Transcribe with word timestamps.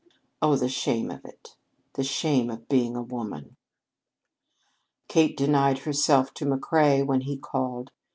Oh, 0.41 0.55
the 0.55 0.67
shame 0.67 1.11
of 1.11 1.23
it! 1.25 1.55
The 1.93 2.03
shame 2.03 2.49
of 2.49 2.67
being 2.67 2.95
a 2.95 3.03
woman! 3.03 3.55
Kate 5.07 5.37
denied 5.37 5.77
herself 5.77 6.33
to 6.33 6.45
McCrea 6.47 7.05
when 7.05 7.21
he 7.21 7.37
called. 7.37 7.91